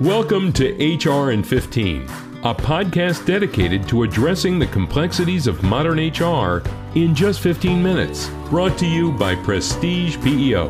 Welcome 0.00 0.52
to 0.52 0.74
HR 0.74 1.30
in 1.30 1.42
15, 1.42 2.02
a 2.02 2.54
podcast 2.54 3.24
dedicated 3.24 3.88
to 3.88 4.02
addressing 4.02 4.58
the 4.58 4.66
complexities 4.66 5.46
of 5.46 5.62
modern 5.62 5.96
HR 5.96 6.62
in 6.94 7.14
just 7.14 7.40
15 7.40 7.82
minutes. 7.82 8.28
Brought 8.50 8.76
to 8.76 8.86
you 8.86 9.10
by 9.12 9.34
Prestige 9.36 10.18
PEO, 10.20 10.68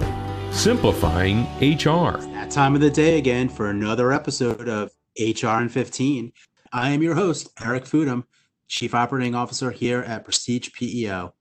simplifying 0.53 1.43
HR. 1.61 2.19
That 2.35 2.53
time 2.53 2.77
of 2.77 2.81
the 2.81 2.89
day 2.89 3.19
again 3.19 3.49
for 3.49 3.69
another 3.69 4.13
episode 4.13 4.69
of 4.69 4.93
HR 5.19 5.61
in 5.61 5.71
15. 5.71 6.33
I 6.73 6.91
am 6.91 7.03
your 7.03 7.17
host, 7.17 7.49
Eric 7.61 7.83
Foodham, 7.83 8.27
Chief 8.69 8.95
Operating 8.95 9.35
Officer 9.35 9.73
here 9.73 10.03
at 10.03 10.23
Prestige 10.23 10.71
PEO. 10.73 11.35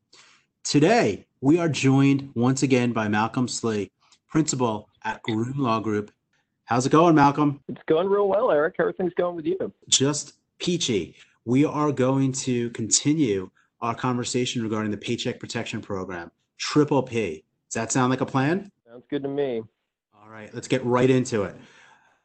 Today, 0.63 1.27
we 1.39 1.59
are 1.59 1.69
joined 1.69 2.31
once 2.33 2.63
again 2.63 2.93
by 2.93 3.09
Malcolm 3.09 3.47
Slee, 3.47 3.91
Principal 4.27 4.89
at 5.03 5.21
Groom 5.21 5.59
Law 5.59 5.79
Group 5.79 6.09
How's 6.65 6.87
it 6.87 6.91
going, 6.91 7.13
Malcolm? 7.13 7.59
It's 7.67 7.81
going 7.87 8.07
real 8.09 8.27
well, 8.27 8.49
Eric. 8.49 8.77
Everything's 8.79 9.13
going 9.13 9.35
with 9.35 9.45
you? 9.45 9.71
Just 9.87 10.33
peachy. 10.57 11.15
We 11.45 11.63
are 11.63 11.91
going 11.91 12.31
to 12.31 12.71
continue 12.71 13.51
our 13.81 13.93
conversation 13.93 14.63
regarding 14.63 14.89
the 14.89 14.97
Paycheck 14.97 15.39
Protection 15.39 15.79
Program, 15.79 16.31
Triple 16.57 17.03
P. 17.03 17.43
Does 17.69 17.75
that 17.75 17.91
sound 17.91 18.09
like 18.09 18.21
a 18.21 18.25
plan? 18.25 18.71
Sounds 18.87 19.03
good 19.11 19.21
to 19.21 19.29
me. 19.29 19.61
All 20.19 20.27
right, 20.27 20.51
let's 20.55 20.67
get 20.67 20.83
right 20.83 21.09
into 21.09 21.43
it. 21.43 21.55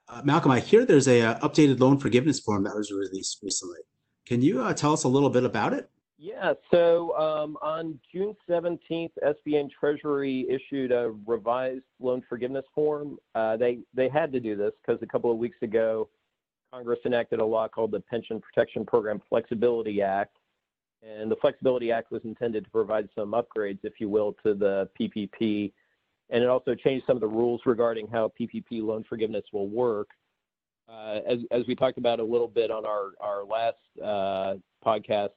Uh, 0.08 0.22
Malcolm, 0.24 0.50
I 0.52 0.60
hear 0.60 0.86
there's 0.86 1.08
a 1.08 1.20
uh, 1.20 1.38
updated 1.40 1.78
loan 1.78 1.98
forgiveness 1.98 2.40
form 2.40 2.64
that 2.64 2.74
was 2.74 2.90
released 2.90 3.40
recently. 3.42 3.80
Can 4.24 4.40
you 4.40 4.62
uh, 4.62 4.72
tell 4.72 4.94
us 4.94 5.04
a 5.04 5.08
little 5.08 5.28
bit 5.28 5.44
about 5.44 5.74
it? 5.74 5.90
Yeah, 6.22 6.52
so 6.70 7.16
um, 7.16 7.56
on 7.62 7.98
June 8.12 8.36
17th, 8.46 9.12
SBA 9.24 9.58
and 9.58 9.70
Treasury 9.70 10.46
issued 10.50 10.92
a 10.92 11.14
revised 11.26 11.84
loan 11.98 12.22
forgiveness 12.28 12.66
form. 12.74 13.16
Uh, 13.34 13.56
they, 13.56 13.78
they 13.94 14.10
had 14.10 14.30
to 14.32 14.38
do 14.38 14.54
this 14.54 14.72
because 14.82 15.00
a 15.02 15.06
couple 15.06 15.32
of 15.32 15.38
weeks 15.38 15.56
ago, 15.62 16.10
Congress 16.70 16.98
enacted 17.06 17.40
a 17.40 17.44
law 17.44 17.68
called 17.68 17.92
the 17.92 18.00
Pension 18.00 18.38
Protection 18.38 18.84
Program 18.84 19.22
Flexibility 19.30 20.02
Act. 20.02 20.36
And 21.02 21.30
the 21.30 21.36
Flexibility 21.36 21.90
Act 21.90 22.12
was 22.12 22.20
intended 22.24 22.64
to 22.64 22.70
provide 22.70 23.08
some 23.14 23.32
upgrades, 23.32 23.78
if 23.82 23.94
you 23.98 24.10
will, 24.10 24.36
to 24.44 24.52
the 24.52 24.90
PPP. 25.00 25.72
And 26.28 26.42
it 26.42 26.50
also 26.50 26.74
changed 26.74 27.06
some 27.06 27.16
of 27.16 27.22
the 27.22 27.28
rules 27.28 27.62
regarding 27.64 28.08
how 28.08 28.30
PPP 28.38 28.82
loan 28.82 29.06
forgiveness 29.08 29.44
will 29.54 29.68
work. 29.68 30.08
Uh, 30.86 31.20
as, 31.26 31.38
as 31.50 31.62
we 31.66 31.74
talked 31.74 31.96
about 31.96 32.20
a 32.20 32.24
little 32.24 32.46
bit 32.46 32.70
on 32.70 32.84
our, 32.84 33.12
our 33.20 33.42
last 33.42 33.78
uh, 34.04 34.58
podcast, 34.84 35.30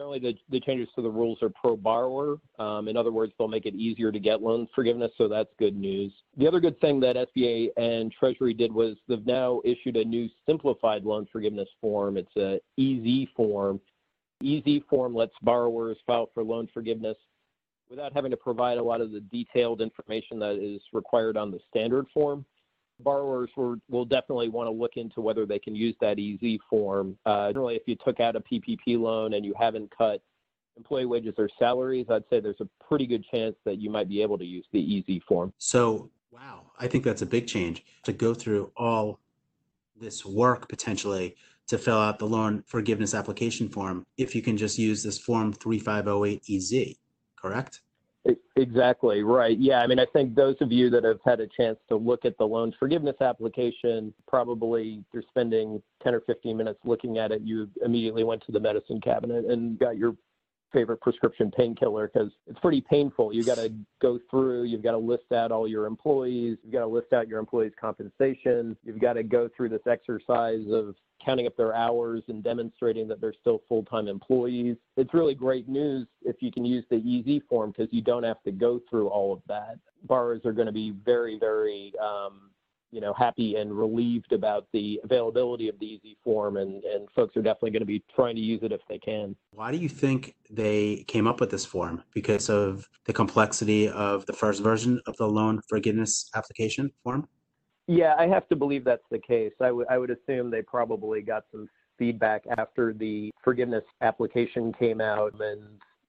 Generally, 0.00 0.20
the, 0.20 0.34
the 0.48 0.60
changes 0.60 0.88
to 0.94 1.02
the 1.02 1.10
rules 1.10 1.42
are 1.42 1.50
pro 1.50 1.76
borrower. 1.76 2.38
Um, 2.58 2.88
in 2.88 2.96
other 2.96 3.12
words, 3.12 3.34
they'll 3.36 3.48
make 3.48 3.66
it 3.66 3.74
easier 3.74 4.10
to 4.10 4.18
get 4.18 4.40
loan 4.40 4.66
forgiveness, 4.74 5.10
so 5.18 5.28
that's 5.28 5.50
good 5.58 5.76
news. 5.76 6.10
The 6.38 6.48
other 6.48 6.58
good 6.58 6.80
thing 6.80 7.00
that 7.00 7.16
SBA 7.16 7.68
and 7.76 8.10
Treasury 8.10 8.54
did 8.54 8.72
was 8.72 8.96
they've 9.08 9.26
now 9.26 9.60
issued 9.62 9.98
a 9.98 10.04
new 10.04 10.30
simplified 10.48 11.04
loan 11.04 11.28
forgiveness 11.30 11.68
form. 11.82 12.16
It's 12.16 12.34
a 12.38 12.58
EZ 12.80 13.28
form. 13.36 13.78
EZ 14.42 14.80
form 14.88 15.14
lets 15.14 15.34
borrowers 15.42 15.98
file 16.06 16.30
for 16.32 16.42
loan 16.42 16.66
forgiveness 16.72 17.18
without 17.90 18.14
having 18.14 18.30
to 18.30 18.38
provide 18.38 18.78
a 18.78 18.82
lot 18.82 19.02
of 19.02 19.12
the 19.12 19.20
detailed 19.20 19.82
information 19.82 20.38
that 20.38 20.54
is 20.54 20.80
required 20.94 21.36
on 21.36 21.50
the 21.50 21.60
standard 21.68 22.06
form 22.14 22.46
borrowers 23.02 23.50
will, 23.56 24.04
definitely 24.04 24.48
want 24.48 24.66
to 24.66 24.70
look 24.70 24.92
into 24.96 25.20
whether 25.20 25.46
they 25.46 25.58
can 25.58 25.74
use 25.74 25.94
that 26.00 26.18
EZ 26.18 26.58
form. 26.68 27.16
Uh, 27.26 27.48
generally, 27.48 27.76
if 27.76 27.82
you 27.86 27.96
took 27.96 28.20
out 28.20 28.36
a 28.36 28.40
PPP 28.40 28.98
loan 28.98 29.34
and 29.34 29.44
you 29.44 29.54
haven't 29.58 29.90
cut 29.96 30.22
employee 30.76 31.06
wages 31.06 31.34
or 31.38 31.48
salaries, 31.58 32.06
I'd 32.10 32.24
say 32.30 32.40
there's 32.40 32.60
a 32.60 32.68
pretty 32.86 33.06
good 33.06 33.24
chance 33.30 33.56
that 33.64 33.76
you 33.76 33.90
might 33.90 34.08
be 34.08 34.22
able 34.22 34.38
to 34.38 34.44
use 34.44 34.64
the 34.72 35.04
EZ 35.08 35.22
form. 35.28 35.52
So, 35.58 36.10
wow, 36.30 36.72
I 36.78 36.86
think 36.86 37.04
that's 37.04 37.22
a 37.22 37.26
big 37.26 37.46
change 37.46 37.84
to 38.04 38.12
go 38.12 38.34
through 38.34 38.72
all 38.76 39.20
this 40.00 40.24
work 40.24 40.68
potentially 40.68 41.36
to 41.68 41.78
fill 41.78 41.98
out 41.98 42.18
the 42.18 42.26
loan 42.26 42.64
forgiveness 42.66 43.14
application 43.14 43.68
form 43.68 44.04
if 44.16 44.34
you 44.34 44.42
can 44.42 44.56
just 44.56 44.78
use 44.78 45.02
this 45.02 45.18
form 45.18 45.52
3508 45.52 46.42
EZ, 46.50 46.96
correct? 47.36 47.82
Exactly 48.56 49.22
right. 49.22 49.58
Yeah, 49.58 49.80
I 49.80 49.86
mean, 49.86 49.98
I 49.98 50.04
think 50.12 50.34
those 50.34 50.56
of 50.60 50.70
you 50.70 50.90
that 50.90 51.04
have 51.04 51.20
had 51.24 51.40
a 51.40 51.46
chance 51.46 51.78
to 51.88 51.96
look 51.96 52.26
at 52.26 52.36
the 52.36 52.44
loan 52.44 52.74
forgiveness 52.78 53.16
application, 53.22 54.12
probably 54.28 55.02
you're 55.14 55.22
spending 55.28 55.82
10 56.02 56.14
or 56.14 56.20
15 56.20 56.54
minutes 56.56 56.78
looking 56.84 57.16
at 57.16 57.32
it. 57.32 57.40
You 57.42 57.68
immediately 57.82 58.22
went 58.22 58.44
to 58.44 58.52
the 58.52 58.60
medicine 58.60 59.00
cabinet 59.00 59.46
and 59.46 59.78
got 59.78 59.96
your 59.96 60.14
favorite 60.72 61.00
prescription 61.00 61.50
painkiller 61.50 62.10
because 62.12 62.30
it's 62.46 62.58
pretty 62.60 62.80
painful. 62.80 63.32
You've 63.32 63.46
got 63.46 63.56
to 63.56 63.72
go 64.00 64.18
through, 64.30 64.64
you've 64.64 64.82
got 64.82 64.92
to 64.92 64.98
list 64.98 65.32
out 65.32 65.52
all 65.52 65.66
your 65.66 65.86
employees, 65.86 66.58
you've 66.62 66.72
got 66.72 66.80
to 66.80 66.86
list 66.86 67.12
out 67.12 67.28
your 67.28 67.38
employees' 67.38 67.72
compensation, 67.80 68.76
you've 68.84 69.00
got 69.00 69.14
to 69.14 69.22
go 69.22 69.48
through 69.56 69.70
this 69.70 69.86
exercise 69.86 70.64
of 70.70 70.94
counting 71.24 71.46
up 71.46 71.56
their 71.56 71.74
hours 71.74 72.22
and 72.28 72.42
demonstrating 72.42 73.06
that 73.08 73.20
they're 73.20 73.34
still 73.40 73.62
full-time 73.68 74.08
employees. 74.08 74.76
It's 74.96 75.12
really 75.12 75.34
great 75.34 75.68
news 75.68 76.06
if 76.22 76.36
you 76.40 76.50
can 76.50 76.64
use 76.64 76.84
the 76.90 76.96
EZ 76.96 77.42
form 77.48 77.72
because 77.76 77.92
you 77.92 78.02
don't 78.02 78.22
have 78.22 78.42
to 78.44 78.52
go 78.52 78.80
through 78.88 79.08
all 79.08 79.32
of 79.32 79.42
that. 79.48 79.78
Borrowers 80.04 80.42
are 80.46 80.52
going 80.52 80.66
to 80.66 80.72
be 80.72 80.94
very, 81.04 81.38
very 81.38 81.92
um, 82.02 82.49
you 82.92 83.00
know, 83.00 83.12
happy 83.12 83.56
and 83.56 83.76
relieved 83.76 84.32
about 84.32 84.66
the 84.72 85.00
availability 85.04 85.68
of 85.68 85.78
the 85.78 85.94
EZ 85.94 86.16
form, 86.24 86.56
and, 86.56 86.82
and 86.84 87.08
folks 87.14 87.36
are 87.36 87.42
definitely 87.42 87.70
going 87.70 87.80
to 87.80 87.86
be 87.86 88.02
trying 88.14 88.34
to 88.34 88.40
use 88.40 88.60
it 88.62 88.72
if 88.72 88.80
they 88.88 88.98
can. 88.98 89.36
Why 89.52 89.70
do 89.70 89.78
you 89.78 89.88
think 89.88 90.34
they 90.50 91.04
came 91.06 91.26
up 91.26 91.40
with 91.40 91.50
this 91.50 91.64
form? 91.64 92.02
Because 92.14 92.48
of 92.48 92.88
the 93.04 93.12
complexity 93.12 93.88
of 93.88 94.26
the 94.26 94.32
first 94.32 94.62
version 94.62 95.00
of 95.06 95.16
the 95.16 95.26
loan 95.26 95.60
forgiveness 95.68 96.28
application 96.34 96.90
form? 97.04 97.28
Yeah, 97.86 98.14
I 98.18 98.26
have 98.26 98.48
to 98.48 98.56
believe 98.56 98.84
that's 98.84 99.02
the 99.10 99.18
case. 99.18 99.52
I, 99.60 99.66
w- 99.66 99.86
I 99.88 99.98
would 99.98 100.10
assume 100.10 100.50
they 100.50 100.62
probably 100.62 101.22
got 101.22 101.44
some 101.50 101.68
feedback 101.98 102.44
after 102.58 102.92
the 102.92 103.30
forgiveness 103.42 103.84
application 104.00 104.72
came 104.72 105.00
out, 105.00 105.34
and 105.40 105.62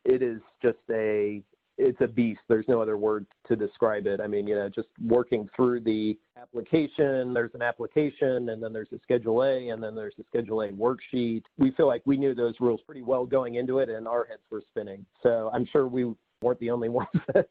it 0.06 0.22
is 0.22 0.41
just 0.62 0.80
a 0.90 1.44
it's 1.81 2.02
a 2.02 2.08
beast. 2.08 2.42
There's 2.47 2.68
no 2.68 2.81
other 2.81 2.97
word 2.97 3.25
to 3.47 3.56
describe 3.56 4.06
it. 4.06 4.22
I 4.22 4.28
mean, 4.28 4.47
you 4.47 4.56
know, 4.56 4.69
just 4.69 4.88
working 5.06 5.50
through 5.56 5.81
the 5.81 6.18
application, 6.40 7.34
there's 7.34 7.53
an 7.56 7.62
application, 7.62 8.50
and 8.50 8.62
then 8.62 8.72
there's 8.72 8.92
a 8.94 9.00
Schedule 9.03 9.44
A, 9.44 9.69
and 9.69 9.84
then 9.84 9.96
there's 9.96 10.14
a 10.20 10.24
Schedule 10.28 10.62
A 10.62 10.70
worksheet. 10.70 11.44
We 11.58 11.72
feel 11.72 11.88
like 11.88 12.03
we 12.06 12.18
knew 12.18 12.36
those 12.36 12.56
rules 12.59 12.81
pretty 12.86 13.02
well 13.02 13.25
going 13.25 13.56
into 13.56 13.80
it, 13.80 13.90
and 13.90 14.08
our 14.08 14.25
heads 14.25 14.44
were 14.50 14.64
spinning. 14.70 15.06
So 15.24 15.50
I'm 15.53 15.66
sure 15.66 15.88
we 15.88 16.14
weren't 16.41 16.59
the 16.59 16.70
only 16.70 16.90
ones 17.02 17.09
that, 17.34 17.47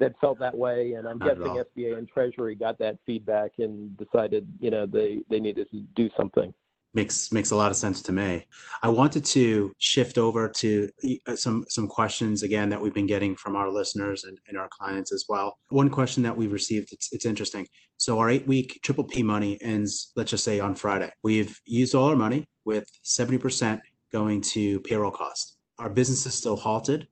that 0.00 0.14
felt 0.20 0.38
that 0.38 0.56
way. 0.56 0.94
And 0.94 1.06
I'm 1.06 1.18
Not 1.18 1.38
guessing 1.38 1.62
SBA 1.76 1.98
and 1.98 2.08
Treasury 2.08 2.54
got 2.54 2.78
that 2.78 2.98
feedback 3.04 3.52
and 3.58 3.96
decided, 3.98 4.46
you 4.60 4.70
know, 4.70 4.86
they, 4.86 5.20
they 5.30 5.40
needed 5.40 5.70
to 5.70 5.80
do 5.94 6.08
something 6.16 6.52
makes 6.94 7.32
makes 7.32 7.50
a 7.50 7.56
lot 7.56 7.70
of 7.70 7.76
sense 7.76 8.02
to 8.02 8.12
me. 8.12 8.46
I 8.82 8.88
wanted 8.88 9.24
to 9.26 9.72
shift 9.78 10.18
over 10.18 10.48
to 10.48 10.88
uh, 11.26 11.36
some 11.36 11.64
some 11.68 11.88
questions 11.88 12.42
again 12.42 12.68
that 12.70 12.80
we've 12.80 12.94
been 12.94 13.06
getting 13.06 13.36
from 13.36 13.56
our 13.56 13.70
listeners 13.70 14.24
and, 14.24 14.38
and 14.48 14.56
our 14.56 14.68
clients 14.70 15.12
as 15.12 15.26
well. 15.28 15.58
One 15.70 15.90
question 15.90 16.22
that 16.22 16.36
we've 16.36 16.52
received, 16.52 16.92
it's, 16.92 17.12
it's 17.12 17.26
interesting. 17.26 17.66
So 17.96 18.18
our 18.18 18.30
eight 18.30 18.46
week 18.46 18.80
triple 18.82 19.04
P 19.04 19.22
money 19.22 19.58
ends, 19.62 20.12
let's 20.16 20.30
just 20.30 20.44
say 20.44 20.60
on 20.60 20.74
Friday. 20.74 21.10
We've 21.22 21.58
used 21.64 21.94
all 21.94 22.08
our 22.08 22.16
money 22.16 22.46
with 22.64 22.88
70% 23.04 23.80
going 24.12 24.40
to 24.40 24.80
payroll 24.80 25.10
costs. 25.10 25.56
Our 25.78 25.90
business 25.90 26.26
is 26.26 26.34
still 26.34 26.56
halted 26.56 27.08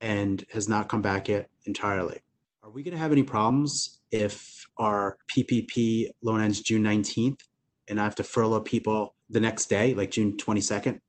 and 0.00 0.44
has 0.52 0.68
not 0.68 0.88
come 0.88 1.02
back 1.02 1.28
yet 1.28 1.48
entirely. 1.66 2.20
Are 2.62 2.70
we 2.70 2.82
going 2.82 2.94
to 2.94 2.98
have 2.98 3.12
any 3.12 3.22
problems 3.22 4.00
if 4.10 4.66
our 4.78 5.16
PPP 5.30 6.08
loan 6.22 6.40
ends 6.40 6.60
June 6.60 6.82
19th 6.82 7.40
and 7.90 8.00
I 8.00 8.04
have 8.04 8.14
to 8.16 8.24
furlough 8.24 8.60
people 8.60 9.14
the 9.28 9.40
next 9.40 9.66
day, 9.66 9.94
like 9.94 10.12
June 10.12 10.36
22nd? 10.36 11.00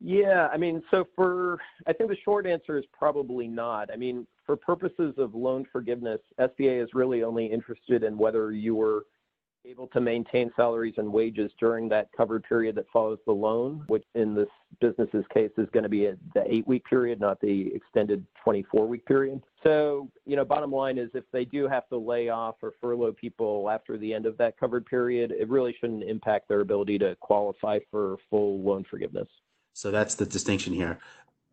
Yeah, 0.00 0.48
I 0.52 0.56
mean, 0.56 0.82
so 0.90 1.04
for, 1.16 1.58
I 1.86 1.92
think 1.92 2.10
the 2.10 2.16
short 2.24 2.46
answer 2.46 2.78
is 2.78 2.84
probably 2.92 3.48
not. 3.48 3.90
I 3.92 3.96
mean, 3.96 4.26
for 4.44 4.56
purposes 4.56 5.14
of 5.18 5.34
loan 5.34 5.66
forgiveness, 5.72 6.20
SBA 6.38 6.82
is 6.82 6.90
really 6.94 7.22
only 7.22 7.46
interested 7.46 8.02
in 8.02 8.18
whether 8.18 8.52
you 8.52 8.74
were 8.74 9.06
able 9.66 9.86
to 9.88 10.00
maintain 10.00 10.50
salaries 10.56 10.94
and 10.98 11.10
wages 11.10 11.50
during 11.58 11.88
that 11.88 12.08
covered 12.16 12.44
period 12.44 12.74
that 12.76 12.86
follows 12.92 13.18
the 13.26 13.32
loan, 13.32 13.82
which 13.86 14.04
in 14.14 14.34
this 14.34 14.48
business's 14.80 15.24
case 15.32 15.50
is 15.56 15.68
going 15.72 15.82
to 15.82 15.88
be 15.88 16.10
the 16.34 16.44
eight 16.46 16.66
week 16.66 16.84
period, 16.84 17.20
not 17.20 17.40
the 17.40 17.72
extended 17.74 18.24
24 18.42 18.86
week 18.86 19.04
period. 19.06 19.42
So, 19.62 20.10
you 20.26 20.36
know, 20.36 20.44
bottom 20.44 20.70
line 20.70 20.98
is 20.98 21.08
if 21.14 21.24
they 21.32 21.44
do 21.44 21.66
have 21.66 21.88
to 21.88 21.96
lay 21.96 22.28
off 22.28 22.56
or 22.62 22.72
furlough 22.80 23.12
people 23.12 23.70
after 23.70 23.96
the 23.96 24.12
end 24.12 24.26
of 24.26 24.36
that 24.38 24.58
covered 24.58 24.84
period, 24.86 25.30
it 25.30 25.48
really 25.48 25.74
shouldn't 25.80 26.04
impact 26.04 26.48
their 26.48 26.60
ability 26.60 26.98
to 26.98 27.16
qualify 27.20 27.78
for 27.90 28.18
full 28.28 28.60
loan 28.60 28.84
forgiveness. 28.88 29.28
So 29.72 29.90
that's 29.90 30.14
the 30.14 30.26
distinction 30.26 30.74
here. 30.74 30.98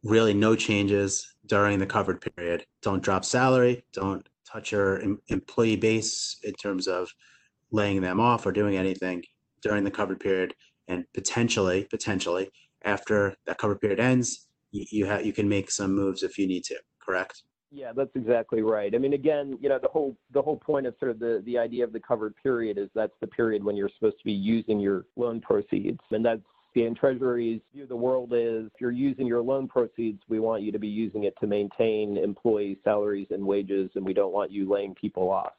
Really, 0.03 0.33
no 0.33 0.55
changes 0.55 1.35
during 1.45 1.79
the 1.79 1.85
covered 1.85 2.21
period. 2.35 2.65
Don't 2.81 3.01
drop 3.01 3.23
salary, 3.23 3.83
don't 3.93 4.27
touch 4.45 4.71
your 4.71 4.99
em- 5.01 5.21
employee 5.27 5.75
base 5.75 6.37
in 6.43 6.53
terms 6.53 6.87
of 6.87 7.09
laying 7.71 8.01
them 8.01 8.19
off 8.19 8.45
or 8.45 8.51
doing 8.51 8.75
anything 8.75 9.23
during 9.62 9.83
the 9.83 9.91
covered 9.91 10.19
period 10.19 10.53
and 10.88 11.06
potentially 11.13 11.88
potentially 11.89 12.50
after 12.83 13.35
that 13.45 13.57
covered 13.57 13.79
period 13.79 14.00
ends 14.00 14.47
you 14.71 14.85
you, 14.91 15.19
you 15.19 15.33
can 15.33 15.47
make 15.47 15.69
some 15.71 15.94
moves 15.94 16.23
if 16.23 16.38
you 16.38 16.47
need 16.47 16.63
to 16.63 16.75
correct 17.00 17.44
Yeah, 17.71 17.94
that's 17.95 18.15
exactly 18.15 18.62
right. 18.62 18.94
I 18.94 18.97
mean, 18.97 19.13
again, 19.13 19.57
you 19.62 19.69
know, 19.69 19.79
the 19.79 19.88
whole 19.88 20.15
the 20.33 20.41
whole 20.41 20.57
point 20.57 20.85
of 20.85 20.94
sort 21.00 21.12
of 21.12 21.19
the 21.19 21.41
the 21.45 21.57
idea 21.57 21.83
of 21.83 21.94
the 21.94 22.00
covered 22.00 22.35
period 22.44 22.77
is 22.77 22.89
that's 22.94 23.18
the 23.21 23.27
period 23.27 23.63
when 23.63 23.77
you're 23.77 23.94
supposed 23.97 24.17
to 24.17 24.25
be 24.25 24.33
using 24.33 24.79
your 24.79 25.06
loan 25.15 25.39
proceeds, 25.39 26.01
and 26.12 26.25
that's 26.25 26.41
the 26.74 26.85
and 26.85 26.95
Treasury's 26.95 27.62
view 27.74 27.83
of 27.83 27.89
the 27.89 27.95
world 27.95 28.31
is 28.33 28.67
if 28.67 28.79
you're 28.79 28.91
using 28.91 29.27
your 29.27 29.41
loan 29.41 29.67
proceeds, 29.67 30.21
we 30.29 30.39
want 30.39 30.63
you 30.63 30.71
to 30.71 30.79
be 30.79 30.88
using 30.88 31.25
it 31.25 31.33
to 31.41 31.47
maintain 31.47 32.17
employee 32.17 32.77
salaries 32.83 33.27
and 33.31 33.45
wages, 33.45 33.89
and 33.95 34.06
we 34.06 34.13
don't 34.13 34.33
want 34.33 34.51
you 34.51 34.69
laying 34.69 34.95
people 34.95 35.29
off. 35.29 35.53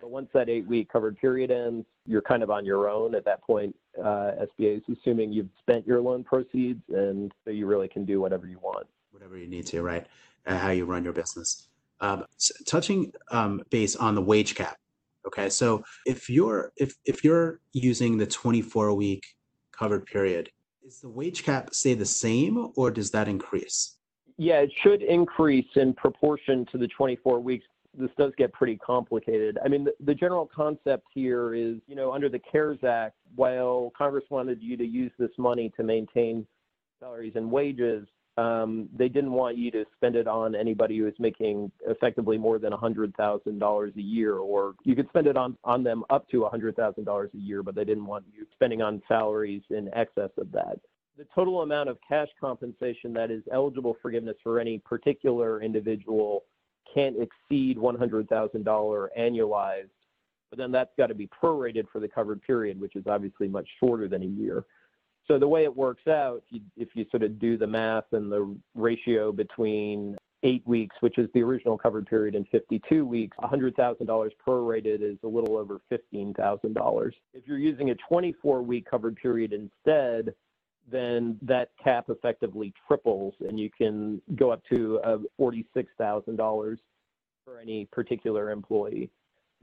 Right. 0.00 0.08
But 0.08 0.10
once 0.10 0.28
that 0.34 0.48
eight-week 0.48 0.90
covered 0.90 1.18
period 1.18 1.50
ends, 1.50 1.86
you're 2.06 2.22
kind 2.22 2.42
of 2.42 2.50
on 2.50 2.64
your 2.64 2.88
own 2.88 3.14
at 3.14 3.24
that 3.24 3.42
point. 3.42 3.74
Uh, 3.98 4.32
SBA 4.58 4.78
is 4.78 4.82
assuming 4.98 5.32
you've 5.32 5.48
spent 5.60 5.86
your 5.86 6.00
loan 6.00 6.24
proceeds, 6.24 6.82
and 6.88 7.32
so 7.44 7.50
you 7.50 7.66
really 7.66 7.88
can 7.88 8.04
do 8.04 8.20
whatever 8.20 8.46
you 8.46 8.58
want. 8.62 8.86
Whatever 9.10 9.36
you 9.36 9.46
need 9.46 9.66
to, 9.66 9.82
right? 9.82 10.06
Uh, 10.46 10.58
how 10.58 10.70
you 10.70 10.84
run 10.84 11.04
your 11.04 11.12
business. 11.12 11.68
Um, 12.00 12.24
touching 12.66 13.12
um, 13.30 13.62
base 13.70 13.96
on 13.96 14.14
the 14.14 14.22
wage 14.22 14.54
cap. 14.54 14.78
Okay, 15.26 15.50
so 15.50 15.84
if 16.06 16.30
you're 16.30 16.72
if 16.76 16.94
if 17.04 17.22
you're 17.22 17.60
using 17.74 18.16
the 18.16 18.26
24 18.26 18.94
week 18.94 19.26
covered 19.70 20.06
period, 20.06 20.50
is 20.82 21.00
the 21.00 21.10
wage 21.10 21.44
cap 21.44 21.74
stay 21.74 21.92
the 21.92 22.06
same 22.06 22.72
or 22.74 22.90
does 22.90 23.10
that 23.10 23.28
increase? 23.28 23.96
Yeah, 24.38 24.60
it 24.60 24.72
should 24.82 25.02
increase 25.02 25.68
in 25.76 25.92
proportion 25.92 26.64
to 26.72 26.78
the 26.78 26.88
24 26.88 27.40
weeks 27.40 27.66
this 27.96 28.10
does 28.18 28.32
get 28.36 28.52
pretty 28.52 28.76
complicated. 28.76 29.58
I 29.64 29.68
mean, 29.68 29.84
the, 29.84 29.94
the, 30.04 30.14
general 30.14 30.48
concept 30.54 31.06
here 31.12 31.54
is, 31.54 31.76
you 31.86 31.96
know, 31.96 32.12
under 32.12 32.28
the 32.28 32.38
CARES 32.38 32.78
Act, 32.84 33.16
while 33.34 33.92
Congress 33.96 34.24
wanted 34.30 34.62
you 34.62 34.76
to 34.76 34.84
use 34.84 35.12
this 35.18 35.30
money 35.38 35.72
to 35.76 35.82
maintain 35.82 36.46
salaries 37.00 37.32
and 37.34 37.50
wages, 37.50 38.06
um, 38.36 38.88
they 38.96 39.08
didn't 39.08 39.32
want 39.32 39.56
you 39.56 39.70
to 39.72 39.84
spend 39.96 40.14
it 40.14 40.26
on 40.26 40.54
anybody 40.54 40.98
who 40.98 41.06
is 41.06 41.14
making 41.18 41.70
effectively 41.86 42.38
more 42.38 42.58
than 42.58 42.72
$100,000 42.72 43.96
a 43.96 44.00
year, 44.00 44.36
or 44.36 44.74
you 44.84 44.94
could 44.94 45.08
spend 45.08 45.26
it 45.26 45.36
on, 45.36 45.58
on 45.64 45.82
them 45.82 46.04
up 46.10 46.28
to 46.30 46.48
$100,000 46.50 47.34
a 47.34 47.36
year, 47.36 47.62
but 47.62 47.74
they 47.74 47.84
didn't 47.84 48.06
want 48.06 48.24
you 48.32 48.46
spending 48.52 48.82
on 48.82 49.02
salaries 49.08 49.62
in 49.70 49.90
excess 49.94 50.30
of 50.38 50.50
that. 50.52 50.78
The 51.18 51.26
total 51.34 51.62
amount 51.62 51.88
of 51.88 51.98
cash 52.08 52.28
compensation 52.40 53.12
that 53.14 53.30
is 53.30 53.42
eligible 53.52 53.96
forgiveness 54.00 54.36
for 54.42 54.58
any 54.58 54.78
particular 54.78 55.60
individual 55.60 56.44
can't 56.94 57.16
exceed 57.16 57.76
$100,000 57.76 59.08
annualized, 59.18 59.88
but 60.50 60.58
then 60.58 60.72
that's 60.72 60.90
got 60.98 61.06
to 61.08 61.14
be 61.14 61.28
prorated 61.28 61.86
for 61.92 62.00
the 62.00 62.08
covered 62.08 62.42
period, 62.42 62.80
which 62.80 62.96
is 62.96 63.06
obviously 63.06 63.48
much 63.48 63.68
shorter 63.78 64.08
than 64.08 64.22
a 64.22 64.26
year. 64.26 64.64
So 65.26 65.38
the 65.38 65.46
way 65.46 65.64
it 65.64 65.76
works 65.76 66.06
out, 66.08 66.42
if 66.46 66.52
you, 66.52 66.60
if 66.76 66.88
you 66.94 67.06
sort 67.10 67.22
of 67.22 67.38
do 67.38 67.56
the 67.56 67.66
math 67.66 68.12
and 68.12 68.32
the 68.32 68.56
ratio 68.74 69.30
between 69.30 70.16
eight 70.42 70.66
weeks, 70.66 70.96
which 71.00 71.18
is 71.18 71.28
the 71.34 71.42
original 71.42 71.78
covered 71.78 72.06
period, 72.06 72.34
and 72.34 72.48
52 72.48 73.04
weeks, 73.04 73.36
$100,000 73.40 74.30
prorated 74.46 75.02
is 75.02 75.18
a 75.22 75.28
little 75.28 75.56
over 75.56 75.80
$15,000. 75.92 77.12
If 77.34 77.46
you're 77.46 77.58
using 77.58 77.90
a 77.90 77.94
24 77.94 78.62
week 78.62 78.90
covered 78.90 79.16
period 79.16 79.52
instead, 79.52 80.34
then 80.90 81.38
that 81.42 81.70
cap 81.82 82.06
effectively 82.08 82.72
triples 82.86 83.34
and 83.40 83.58
you 83.58 83.70
can 83.70 84.20
go 84.36 84.50
up 84.50 84.62
to 84.68 85.00
uh, 85.04 85.18
$46,000 85.40 86.76
for 87.44 87.58
any 87.58 87.86
particular 87.86 88.50
employee. 88.50 89.10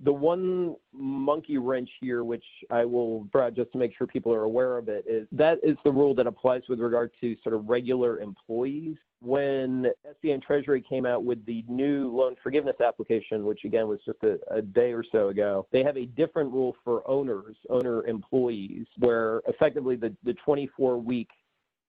The 0.04 0.14
one 0.14 0.76
monkey 0.94 1.58
wrench 1.58 1.90
here, 2.00 2.24
which 2.24 2.44
I 2.70 2.86
will 2.86 3.24
draw 3.26 3.50
just 3.50 3.72
to 3.72 3.78
make 3.78 3.98
sure 3.98 4.06
people 4.06 4.34
are 4.34 4.44
aware 4.44 4.78
of 4.78 4.90
it, 4.90 5.06
is 5.08 5.28
that 5.32 5.58
is 5.64 5.76
the 5.84 5.92
rule 5.92 6.14
that 6.16 6.28
applies 6.28 6.62
with 6.70 6.80
regard 6.80 7.12
to 7.22 7.36
sort 7.44 7.56
of 7.56 7.68
regular 7.68 8.20
employees. 8.20 8.98
When 9.20 9.88
SBA 10.06 10.36
and 10.36 10.44
Treasury 10.44 10.84
came 10.88 11.08
out 11.08 11.24
with 11.24 11.44
the 11.48 11.66
new 11.68 12.16
loan 12.16 12.36
forgiveness 12.44 12.76
application, 12.80 13.46
which 13.46 13.64
again 13.64 13.88
was 13.88 14.00
just 14.06 14.20
a, 14.22 14.38
a 14.52 14.62
day 14.62 14.94
or 14.94 15.04
so 15.12 15.30
ago, 15.30 15.66
they 15.72 15.84
have 15.84 15.98
a 15.98 16.06
different 16.06 16.54
rule 16.54 16.76
for 16.84 17.08
owners, 17.10 17.56
owner 17.72 18.06
employees, 18.06 18.86
where 19.00 19.42
effectively 19.48 19.96
the, 19.96 20.16
the 20.24 20.36
24 20.46 21.00
week 21.00 21.30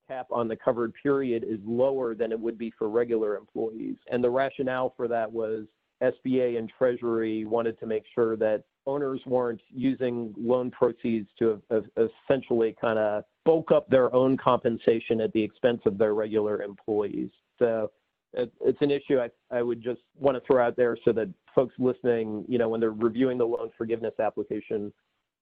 cap 0.09 0.27
on 0.31 0.49
the 0.49 0.57
covered 0.57 0.93
period 1.03 1.45
is 1.45 1.59
lower 1.67 2.15
than 2.15 2.33
it 2.33 2.41
would 2.41 2.57
be 2.57 2.73
for 2.79 2.89
regular 2.89 3.37
employees. 3.37 3.97
And 4.11 4.25
the 4.25 4.31
rationale 4.31 4.95
for 4.97 5.07
that 5.09 5.31
was 5.31 5.67
SBA 6.03 6.59
and 6.59 6.71
Treasury 6.79 7.45
wanted 7.45 7.79
to 7.81 7.87
make 7.87 8.05
sure 8.15 8.37
that 8.37 8.65
owners 8.87 9.21
weren't 9.27 9.61
using 9.71 10.35
loan 10.39 10.71
proceeds 10.71 11.29
to 11.39 11.63
essentially 11.97 12.75
kind 12.81 12.99
of 12.99 13.25
bulk 13.45 13.71
up 13.73 13.89
their 13.89 14.15
own 14.15 14.37
compensation 14.37 15.21
at 15.21 15.33
the 15.33 15.43
expense 15.43 15.81
of 15.87 15.99
their 15.99 16.15
regular 16.15 16.63
employees. 16.63 17.31
So 17.59 17.91
it's 18.35 18.81
an 18.81 18.91
issue 18.91 19.19
I, 19.19 19.29
I 19.51 19.63
would 19.63 19.83
just 19.83 20.01
want 20.19 20.37
to 20.37 20.43
throw 20.47 20.65
out 20.65 20.77
there 20.77 20.97
so 21.05 21.13
that 21.13 21.29
folks 21.55 21.75
listening, 21.79 22.45
you 22.49 22.59
know, 22.59 22.69
when 22.69 22.81
they're 22.81 22.91
reviewing 22.93 23.39
the 23.39 23.47
loan 23.47 23.71
forgiveness 23.77 24.15
application, 24.21 24.93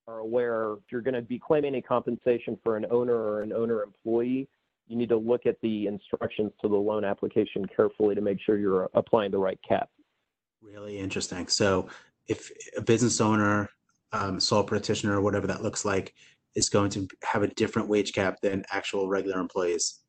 are 0.09 0.19
aware 0.19 0.75
if 0.75 0.85
you're 0.91 1.01
going 1.01 1.15
to 1.15 1.23
be 1.23 1.39
claiming 1.39 1.75
a 1.77 1.83
compensation 1.83 2.57
for 2.63 2.77
an 2.77 2.87
owner 2.91 3.15
or 3.15 3.43
an 3.43 3.53
owner 3.53 3.83
employee, 3.83 4.49
you 4.89 4.97
need 4.97 5.09
to 5.09 5.17
look 5.17 5.47
at 5.47 5.61
the 5.63 5.87
instructions 5.87 6.53
to 6.61 6.69
the 6.69 6.77
loan 6.77 7.05
application 7.05 7.67
carefully 7.75 8.15
to 8.15 8.21
make 8.21 8.39
sure 8.41 8.57
you're 8.57 8.89
applying 8.95 9.33
the 9.33 9.39
right 9.39 9.59
cap. 9.69 9.91
Really 10.67 10.99
interesting. 10.99 11.47
So 11.49 11.89
if 12.27 12.51
a 12.77 12.83
business 12.83 13.21
owner, 13.21 13.69
um, 14.13 14.41
sole 14.41 14.65
practitioner, 14.65 15.17
or 15.17 15.21
whatever 15.21 15.47
that 15.47 15.63
looks 15.63 15.85
like, 15.85 16.15
is 16.55 16.69
going 16.69 16.91
to 16.91 17.07
have 17.23 17.43
a 17.43 17.49
different 17.49 17.89
wage 17.89 18.13
cap 18.13 18.39
than 18.43 18.65
actual 18.71 19.09
regular 19.09 19.39
employees. 19.39 20.01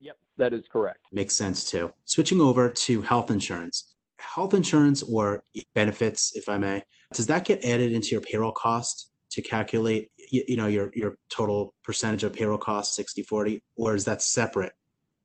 Yep, 0.00 0.16
that 0.36 0.52
is 0.52 0.64
correct. 0.70 1.00
Makes 1.12 1.34
sense 1.34 1.68
too. 1.68 1.92
Switching 2.04 2.40
over 2.40 2.68
to 2.68 3.02
health 3.02 3.30
insurance. 3.30 3.94
Health 4.18 4.54
insurance 4.54 5.02
or 5.02 5.42
benefits, 5.74 6.36
if 6.36 6.48
I 6.48 6.58
may, 6.58 6.82
does 7.14 7.26
that 7.26 7.44
get 7.44 7.64
added 7.64 7.92
into 7.92 8.08
your 8.08 8.20
payroll 8.20 8.52
cost 8.52 9.10
to 9.30 9.42
calculate 9.42 10.10
you, 10.30 10.44
you 10.46 10.56
know 10.56 10.66
your 10.66 10.90
your 10.94 11.16
total 11.30 11.74
percentage 11.84 12.24
of 12.24 12.32
payroll 12.32 12.58
cost 12.58 12.94
60 12.94 13.22
40 13.22 13.62
or 13.76 13.94
is 13.94 14.04
that 14.04 14.20
separate 14.22 14.72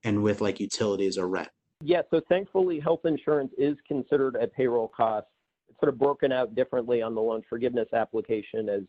and 0.03 0.21
with 0.23 0.41
like 0.41 0.59
utilities 0.59 1.17
or 1.17 1.27
rent? 1.27 1.49
Yeah, 1.81 2.01
so 2.09 2.21
thankfully, 2.29 2.79
health 2.79 3.01
insurance 3.05 3.51
is 3.57 3.77
considered 3.87 4.35
a 4.35 4.47
payroll 4.47 4.87
cost. 4.87 5.27
It's 5.69 5.79
sort 5.79 5.93
of 5.93 5.99
broken 5.99 6.31
out 6.31 6.55
differently 6.55 7.01
on 7.01 7.15
the 7.15 7.21
loan 7.21 7.43
forgiveness 7.49 7.87
application 7.93 8.69
as 8.69 8.81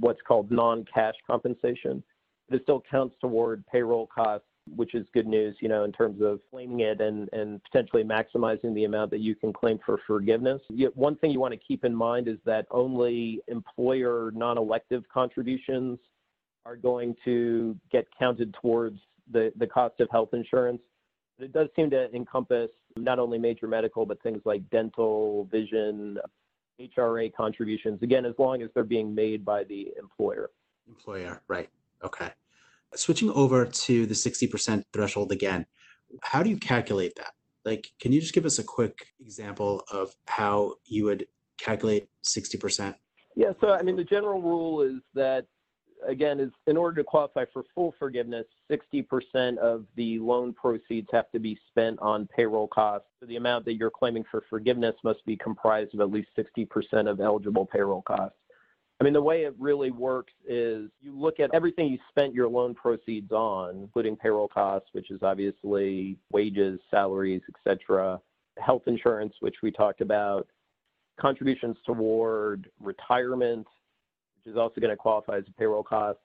what's 0.00 0.20
called 0.26 0.50
non 0.50 0.84
cash 0.92 1.14
compensation. 1.26 2.02
But 2.48 2.56
it 2.56 2.62
still 2.62 2.82
counts 2.88 3.16
toward 3.20 3.66
payroll 3.66 4.06
costs, 4.06 4.46
which 4.76 4.94
is 4.94 5.06
good 5.14 5.26
news, 5.26 5.56
you 5.60 5.68
know, 5.68 5.84
in 5.84 5.92
terms 5.92 6.20
of 6.22 6.40
claiming 6.50 6.80
it 6.80 7.00
and, 7.00 7.28
and 7.32 7.60
potentially 7.64 8.04
maximizing 8.04 8.74
the 8.74 8.84
amount 8.84 9.10
that 9.10 9.20
you 9.20 9.34
can 9.34 9.52
claim 9.52 9.80
for 9.84 9.98
forgiveness. 10.06 10.60
One 10.94 11.16
thing 11.16 11.32
you 11.32 11.40
want 11.40 11.54
to 11.54 11.60
keep 11.66 11.84
in 11.84 11.94
mind 11.94 12.28
is 12.28 12.38
that 12.44 12.66
only 12.70 13.40
employer 13.48 14.30
non 14.34 14.58
elective 14.58 15.02
contributions 15.12 15.98
are 16.64 16.76
going 16.76 17.16
to 17.24 17.76
get 17.90 18.06
counted 18.16 18.54
towards 18.60 19.00
the, 19.32 19.52
the 19.56 19.66
cost 19.66 19.98
of 19.98 20.08
health 20.10 20.30
insurance 20.32 20.80
it 21.38 21.52
does 21.52 21.68
seem 21.74 21.90
to 21.90 22.14
encompass 22.14 22.70
not 22.96 23.18
only 23.18 23.38
major 23.38 23.66
medical, 23.66 24.06
but 24.06 24.22
things 24.22 24.40
like 24.44 24.68
dental, 24.70 25.48
vision, 25.50 26.18
HRA 26.80 27.32
contributions, 27.34 28.02
again, 28.02 28.24
as 28.24 28.34
long 28.38 28.62
as 28.62 28.70
they're 28.74 28.84
being 28.84 29.14
made 29.14 29.44
by 29.44 29.64
the 29.64 29.92
employer. 29.98 30.50
Employer, 30.88 31.42
right. 31.48 31.68
Okay. 32.04 32.30
Switching 32.94 33.30
over 33.30 33.64
to 33.64 34.06
the 34.06 34.14
60% 34.14 34.84
threshold 34.92 35.32
again, 35.32 35.66
how 36.22 36.42
do 36.42 36.50
you 36.50 36.58
calculate 36.58 37.14
that? 37.16 37.32
Like, 37.64 37.88
can 38.00 38.12
you 38.12 38.20
just 38.20 38.34
give 38.34 38.44
us 38.44 38.58
a 38.58 38.64
quick 38.64 39.06
example 39.20 39.84
of 39.90 40.14
how 40.26 40.74
you 40.84 41.04
would 41.04 41.26
calculate 41.58 42.08
60%? 42.24 42.94
Yeah, 43.34 43.52
so 43.60 43.70
I 43.70 43.82
mean, 43.82 43.96
the 43.96 44.04
general 44.04 44.42
rule 44.42 44.82
is 44.82 45.00
that 45.14 45.46
again, 46.06 46.40
is 46.40 46.50
in 46.66 46.76
order 46.76 47.02
to 47.02 47.04
qualify 47.04 47.44
for 47.52 47.64
full 47.74 47.94
forgiveness, 47.98 48.46
60% 48.70 49.58
of 49.58 49.84
the 49.96 50.18
loan 50.18 50.52
proceeds 50.52 51.08
have 51.12 51.30
to 51.32 51.38
be 51.38 51.58
spent 51.68 51.98
on 52.00 52.28
payroll 52.34 52.68
costs. 52.68 53.08
So 53.20 53.26
the 53.26 53.36
amount 53.36 53.64
that 53.66 53.74
you're 53.74 53.90
claiming 53.90 54.24
for 54.30 54.44
forgiveness 54.48 54.94
must 55.04 55.24
be 55.26 55.36
comprised 55.36 55.94
of 55.94 56.00
at 56.00 56.10
least 56.10 56.28
60% 56.36 57.10
of 57.10 57.20
eligible 57.20 57.66
payroll 57.66 58.02
costs. 58.02 58.36
I 59.00 59.04
mean, 59.04 59.14
the 59.14 59.22
way 59.22 59.42
it 59.42 59.54
really 59.58 59.90
works 59.90 60.32
is 60.46 60.88
you 61.00 61.18
look 61.18 61.40
at 61.40 61.50
everything 61.52 61.88
you 61.88 61.98
spent 62.08 62.34
your 62.34 62.48
loan 62.48 62.72
proceeds 62.72 63.32
on, 63.32 63.78
including 63.78 64.16
payroll 64.16 64.46
costs, 64.46 64.90
which 64.92 65.10
is 65.10 65.20
obviously 65.22 66.16
wages, 66.30 66.78
salaries, 66.88 67.42
etc., 67.48 68.20
health 68.58 68.82
insurance, 68.86 69.34
which 69.40 69.56
we 69.60 69.72
talked 69.72 70.02
about, 70.02 70.46
contributions 71.20 71.76
toward 71.84 72.70
retirement, 72.80 73.66
which 74.44 74.52
is 74.52 74.58
also 74.58 74.80
going 74.80 74.90
to 74.90 74.96
qualify 74.96 75.38
as 75.38 75.44
a 75.48 75.52
payroll 75.52 75.82
cost. 75.82 76.18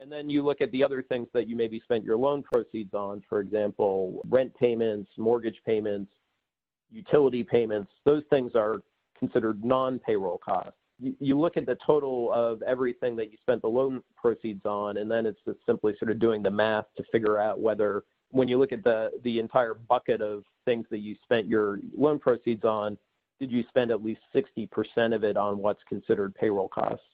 And 0.00 0.10
then 0.10 0.28
you 0.28 0.42
look 0.42 0.60
at 0.60 0.70
the 0.72 0.82
other 0.82 1.02
things 1.02 1.28
that 1.34 1.48
you 1.48 1.56
maybe 1.56 1.80
spent 1.80 2.04
your 2.04 2.16
loan 2.16 2.42
proceeds 2.42 2.94
on, 2.94 3.22
for 3.28 3.40
example, 3.40 4.20
rent 4.28 4.52
payments, 4.58 5.10
mortgage 5.16 5.60
payments, 5.64 6.10
utility 6.90 7.44
payments. 7.44 7.90
Those 8.04 8.22
things 8.28 8.52
are 8.54 8.82
considered 9.18 9.64
non 9.64 9.98
payroll 10.00 10.38
costs. 10.38 10.72
You, 11.00 11.38
look 11.38 11.56
at 11.56 11.66
the 11.66 11.76
total 11.84 12.32
of 12.32 12.62
everything 12.62 13.16
that 13.16 13.30
you 13.32 13.36
spent 13.42 13.62
the 13.62 13.68
loan 13.68 14.02
proceeds 14.16 14.64
on, 14.64 14.98
and 14.98 15.10
then 15.10 15.26
it's 15.26 15.40
just 15.44 15.58
simply 15.66 15.94
sort 15.98 16.10
of 16.10 16.20
doing 16.20 16.40
the 16.42 16.50
math 16.50 16.86
to 16.96 17.04
figure 17.10 17.38
out 17.38 17.58
whether 17.60 18.04
when 18.30 18.46
you 18.46 18.58
look 18.58 18.72
at 18.72 18.84
the 18.84 19.10
the 19.22 19.38
entire 19.38 19.74
bucket 19.74 20.20
of 20.20 20.44
things 20.64 20.86
that 20.90 20.98
you 20.98 21.16
spent 21.24 21.46
your 21.46 21.80
loan 21.96 22.18
proceeds 22.20 22.64
on, 22.64 22.96
did 23.40 23.50
you 23.50 23.64
spend 23.68 23.90
at 23.90 24.04
least 24.04 24.20
60% 24.34 25.14
of 25.14 25.24
it 25.24 25.36
on 25.36 25.58
what's 25.58 25.82
considered 25.88 26.34
payroll 26.34 26.68
costs? 26.68 27.04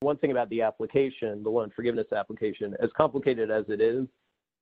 One 0.00 0.18
thing 0.18 0.30
about 0.30 0.50
the 0.50 0.62
application, 0.62 1.42
the 1.42 1.50
loan 1.50 1.72
forgiveness 1.74 2.06
application, 2.14 2.74
as 2.80 2.90
complicated 2.96 3.50
as 3.50 3.64
it 3.68 3.80
is, 3.80 4.06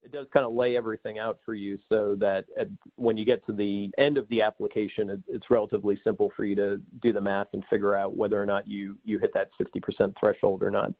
it 0.05 0.13
does 0.13 0.27
kind 0.33 0.45
of 0.45 0.53
lay 0.53 0.77
everything 0.77 1.19
out 1.19 1.39
for 1.45 1.55
you 1.55 1.79
so 1.89 2.15
that 2.21 2.45
at, 2.59 2.69
when 2.97 3.17
you 3.17 3.25
get 3.25 3.45
to 3.47 3.53
the 3.53 3.91
end 3.97 4.19
of 4.19 4.29
the 4.29 4.43
application, 4.43 5.11
it, 5.11 5.21
it's 5.27 5.51
relatively 5.51 5.99
simple 6.05 6.31
for 6.37 6.45
you 6.45 6.55
to 6.57 6.81
do 7.03 7.13
the 7.13 7.21
math 7.21 7.49
and 7.55 7.65
figure 7.71 7.97
out 7.97 8.17
whether 8.17 8.41
or 8.41 8.47
not 8.47 8.69
you 8.69 8.99
you 9.05 9.19
hit 9.19 9.33
that 9.35 9.49
60% 9.61 10.15
threshold 10.21 10.63
or 10.63 10.71
not. 10.71 10.93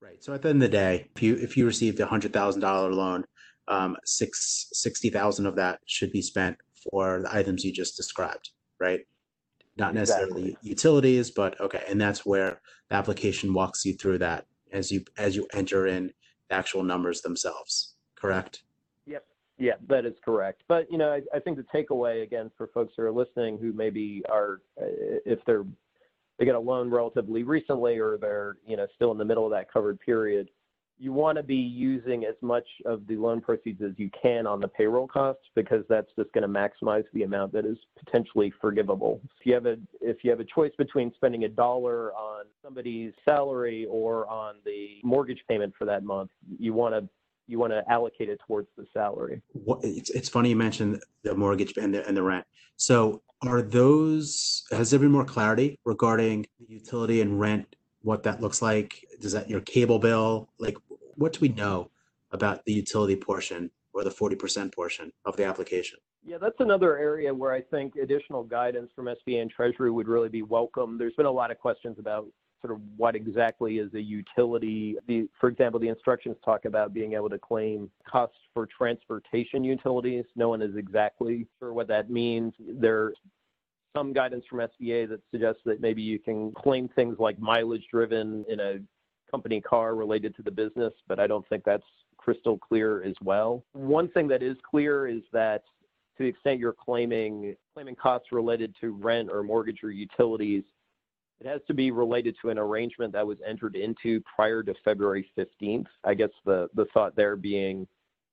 Right. 0.00 0.22
So 0.24 0.32
at 0.32 0.40
the 0.42 0.48
end 0.48 0.62
of 0.62 0.70
the 0.70 0.76
day, 0.76 1.08
if 1.14 1.22
you 1.22 1.36
if 1.36 1.56
you 1.58 1.66
received 1.66 2.00
a 2.00 2.06
hundred 2.06 2.32
thousand 2.32 2.62
dollar 2.62 2.90
loan, 2.90 3.26
um, 3.68 3.96
six 4.06 4.68
sixty 4.72 5.10
thousand 5.10 5.44
of 5.44 5.56
that 5.56 5.80
should 5.84 6.10
be 6.10 6.22
spent 6.22 6.56
for 6.90 7.20
the 7.22 7.34
items 7.34 7.64
you 7.64 7.72
just 7.72 7.98
described, 7.98 8.50
right? 8.80 9.00
Not 9.80 9.94
necessarily 9.94 10.48
Exactly. 10.50 10.68
utilities, 10.68 11.30
but 11.30 11.58
okay, 11.58 11.82
and 11.88 11.98
that's 11.98 12.26
where 12.26 12.60
the 12.90 12.96
application 12.96 13.54
walks 13.54 13.86
you 13.86 13.94
through 13.94 14.18
that 14.18 14.46
as 14.72 14.92
you 14.92 15.04
as 15.16 15.34
you 15.34 15.46
enter 15.54 15.86
in 15.86 16.12
the 16.50 16.54
actual 16.54 16.82
numbers 16.82 17.22
themselves. 17.22 17.94
Correct. 18.14 18.62
Yep. 19.06 19.24
Yeah, 19.58 19.76
that 19.88 20.04
is 20.04 20.12
correct. 20.22 20.64
But 20.68 20.90
you 20.92 20.98
know, 20.98 21.10
I, 21.10 21.22
I 21.34 21.40
think 21.40 21.56
the 21.56 21.64
takeaway 21.74 22.22
again 22.22 22.50
for 22.58 22.66
folks 22.74 22.92
who 22.94 23.04
are 23.04 23.10
listening 23.10 23.56
who 23.56 23.72
maybe 23.72 24.22
are, 24.30 24.60
if 24.76 25.38
they're 25.46 25.64
they 26.38 26.44
get 26.44 26.54
a 26.54 26.60
loan 26.60 26.90
relatively 26.90 27.42
recently 27.42 27.98
or 27.98 28.18
they're 28.18 28.56
you 28.66 28.76
know 28.76 28.86
still 28.94 29.12
in 29.12 29.18
the 29.18 29.24
middle 29.24 29.46
of 29.46 29.50
that 29.52 29.72
covered 29.72 29.98
period, 30.00 30.50
you 31.00 31.14
want 31.14 31.38
to 31.38 31.42
be 31.42 31.56
using 31.56 32.24
as 32.26 32.34
much 32.42 32.66
of 32.84 33.06
the 33.06 33.16
loan 33.16 33.40
proceeds 33.40 33.80
as 33.80 33.92
you 33.96 34.10
can 34.22 34.46
on 34.46 34.60
the 34.60 34.68
payroll 34.68 35.08
costs 35.08 35.44
because 35.54 35.82
that's 35.88 36.10
just 36.14 36.30
going 36.32 36.42
to 36.42 36.48
maximize 36.48 37.04
the 37.14 37.22
amount 37.22 37.52
that 37.54 37.64
is 37.64 37.78
potentially 38.04 38.52
forgivable. 38.60 39.18
If 39.24 39.46
you 39.46 39.54
have 39.54 39.64
a 39.64 39.78
if 40.02 40.18
you 40.22 40.30
have 40.30 40.40
a 40.40 40.44
choice 40.44 40.72
between 40.76 41.10
spending 41.14 41.44
a 41.44 41.48
dollar 41.48 42.12
on 42.12 42.44
somebody's 42.62 43.14
salary 43.24 43.86
or 43.90 44.28
on 44.28 44.56
the 44.66 45.00
mortgage 45.02 45.42
payment 45.48 45.72
for 45.78 45.86
that 45.86 46.04
month, 46.04 46.30
you 46.58 46.74
want 46.74 46.94
to 46.94 47.08
you 47.46 47.58
want 47.58 47.72
to 47.72 47.82
allocate 47.90 48.28
it 48.28 48.38
towards 48.46 48.68
the 48.76 48.84
salary. 48.92 49.40
What 49.54 49.80
it's 49.82 50.10
it's 50.10 50.28
funny 50.28 50.50
you 50.50 50.56
mentioned 50.56 51.02
the 51.22 51.34
mortgage 51.34 51.78
and 51.78 51.94
the 51.94 52.06
and 52.06 52.14
the 52.14 52.22
rent. 52.22 52.44
So 52.76 53.22
are 53.40 53.62
those 53.62 54.64
has 54.70 54.90
there 54.90 55.00
been 55.00 55.10
more 55.10 55.24
clarity 55.24 55.78
regarding 55.86 56.46
the 56.58 56.74
utility 56.74 57.22
and 57.22 57.40
rent, 57.40 57.74
what 58.02 58.22
that 58.24 58.42
looks 58.42 58.60
like? 58.60 59.02
Does 59.18 59.32
that 59.32 59.48
your 59.48 59.62
cable 59.62 59.98
bill? 59.98 60.50
Like 60.58 60.76
what 61.20 61.34
do 61.34 61.40
we 61.40 61.48
know 61.48 61.90
about 62.32 62.64
the 62.64 62.72
utility 62.72 63.14
portion 63.14 63.70
or 63.92 64.04
the 64.04 64.10
40% 64.10 64.74
portion 64.74 65.12
of 65.26 65.36
the 65.36 65.44
application? 65.44 65.98
Yeah, 66.24 66.38
that's 66.40 66.56
another 66.60 66.96
area 66.96 67.32
where 67.32 67.52
I 67.52 67.60
think 67.60 67.96
additional 67.96 68.42
guidance 68.42 68.90
from 68.96 69.06
SBA 69.06 69.42
and 69.42 69.50
Treasury 69.50 69.90
would 69.90 70.08
really 70.08 70.30
be 70.30 70.42
welcome. 70.42 70.96
There's 70.96 71.14
been 71.14 71.26
a 71.26 71.30
lot 71.30 71.50
of 71.50 71.58
questions 71.58 71.98
about 71.98 72.26
sort 72.62 72.72
of 72.72 72.80
what 72.96 73.16
exactly 73.16 73.78
is 73.78 73.92
a 73.94 74.00
utility. 74.00 74.96
The, 75.06 75.28
for 75.38 75.48
example, 75.48 75.78
the 75.78 75.88
instructions 75.88 76.36
talk 76.42 76.64
about 76.64 76.94
being 76.94 77.12
able 77.12 77.28
to 77.30 77.38
claim 77.38 77.90
costs 78.10 78.36
for 78.54 78.66
transportation 78.66 79.62
utilities. 79.62 80.24
No 80.36 80.48
one 80.48 80.62
is 80.62 80.76
exactly 80.76 81.46
sure 81.58 81.74
what 81.74 81.88
that 81.88 82.10
means. 82.10 82.54
There's 82.58 83.16
some 83.94 84.12
guidance 84.14 84.44
from 84.48 84.60
SBA 84.60 85.08
that 85.10 85.20
suggests 85.30 85.60
that 85.66 85.80
maybe 85.80 86.00
you 86.00 86.18
can 86.18 86.52
claim 86.52 86.88
things 86.88 87.16
like 87.18 87.38
mileage 87.38 87.84
driven 87.90 88.44
in 88.48 88.60
a 88.60 88.78
company 89.30 89.60
car 89.60 89.94
related 89.94 90.34
to 90.36 90.42
the 90.42 90.50
business, 90.50 90.92
but 91.08 91.18
I 91.18 91.26
don't 91.26 91.46
think 91.48 91.64
that's 91.64 91.84
crystal 92.16 92.58
clear 92.58 93.02
as 93.02 93.14
well. 93.22 93.64
One 93.72 94.08
thing 94.08 94.28
that 94.28 94.42
is 94.42 94.56
clear 94.68 95.06
is 95.06 95.22
that 95.32 95.62
to 96.16 96.24
the 96.24 96.28
extent 96.28 96.60
you're 96.60 96.74
claiming 96.74 97.56
claiming 97.74 97.96
costs 97.96 98.32
related 98.32 98.74
to 98.80 98.92
rent 98.92 99.30
or 99.30 99.42
mortgage 99.42 99.82
or 99.82 99.90
utilities, 99.90 100.64
it 101.40 101.46
has 101.46 101.60
to 101.66 101.74
be 101.74 101.90
related 101.90 102.36
to 102.42 102.50
an 102.50 102.58
arrangement 102.58 103.12
that 103.14 103.26
was 103.26 103.38
entered 103.46 103.74
into 103.74 104.20
prior 104.34 104.62
to 104.62 104.74
February 104.84 105.26
15th. 105.36 105.86
I 106.04 106.14
guess 106.14 106.30
the 106.44 106.68
the 106.74 106.86
thought 106.92 107.16
there 107.16 107.36
being 107.36 107.86